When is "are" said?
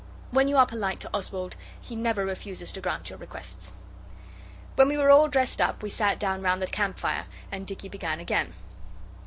0.57-0.65